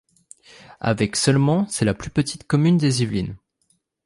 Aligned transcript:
Avec 0.79 1.15
seulement, 1.15 1.67
c'est 1.67 1.85
la 1.85 1.93
plus 1.93 2.09
petite 2.09 2.45
commune 2.47 2.75
des 2.79 3.03
Yvelines. 3.03 3.37